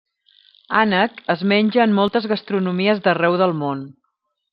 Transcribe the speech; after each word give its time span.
Ànec 0.77 1.19
es 1.33 1.43
menja 1.51 1.83
en 1.85 1.93
moltes 1.99 2.25
gastronomies 2.31 3.03
d'arreu 3.09 3.37
del 3.43 3.55
món. 3.61 3.85